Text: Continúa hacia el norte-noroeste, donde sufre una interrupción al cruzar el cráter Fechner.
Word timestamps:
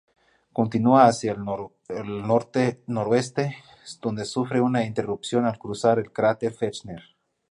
Continúa 0.51 1.05
hacia 1.05 1.33
el 1.33 2.23
norte-noroeste, 2.25 3.57
donde 4.01 4.25
sufre 4.25 4.59
una 4.59 4.83
interrupción 4.83 5.45
al 5.45 5.59
cruzar 5.59 5.99
el 5.99 6.11
cráter 6.11 6.53
Fechner. 6.53 7.03